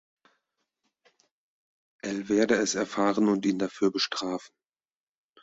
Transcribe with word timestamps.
El 2.03 2.27
werde 2.27 2.55
es 2.59 2.73
erfahren 2.73 3.27
und 3.27 3.45
ihn 3.45 3.59
dafür 3.59 3.91
bestrafen. 3.91 4.51